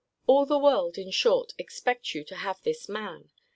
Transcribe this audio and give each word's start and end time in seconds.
All 0.25 0.47
the 0.47 0.57
world, 0.57 0.97
in 0.97 1.11
short, 1.11 1.53
expect 1.59 2.15
you 2.15 2.23
to 2.23 2.35
have 2.37 2.59
this 2.63 2.89
man. 2.89 3.29